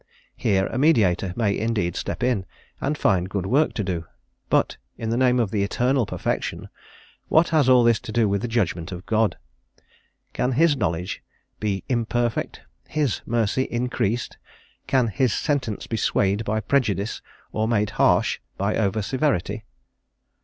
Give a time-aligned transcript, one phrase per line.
[0.35, 2.47] Here a mediator may indeed step in,
[2.79, 4.05] and find good work to do;
[4.49, 6.69] but, in the name of the Eternal Perfection,
[7.27, 9.37] what has all this to do with the judgment of God?
[10.33, 11.21] Can His knowledge
[11.59, 14.39] be imperfect, His mercy increased?
[14.87, 17.21] Can His sentence be swayed by prejudice,
[17.51, 19.65] or made harsh by over severity?